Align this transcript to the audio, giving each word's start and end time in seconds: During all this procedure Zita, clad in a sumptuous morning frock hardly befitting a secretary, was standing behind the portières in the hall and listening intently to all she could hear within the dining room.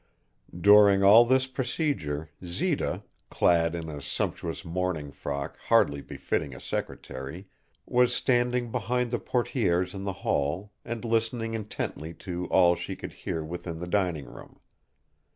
During 0.59 1.03
all 1.03 1.25
this 1.25 1.45
procedure 1.45 2.31
Zita, 2.43 3.03
clad 3.29 3.75
in 3.75 3.87
a 3.87 4.01
sumptuous 4.01 4.65
morning 4.65 5.11
frock 5.11 5.59
hardly 5.67 6.01
befitting 6.01 6.55
a 6.55 6.59
secretary, 6.59 7.45
was 7.85 8.11
standing 8.11 8.71
behind 8.71 9.11
the 9.11 9.19
portières 9.19 9.93
in 9.93 10.03
the 10.03 10.13
hall 10.25 10.73
and 10.83 11.05
listening 11.05 11.53
intently 11.53 12.15
to 12.15 12.47
all 12.47 12.75
she 12.75 12.95
could 12.95 13.13
hear 13.13 13.43
within 13.43 13.77
the 13.77 13.85
dining 13.85 14.25
room. 14.25 14.59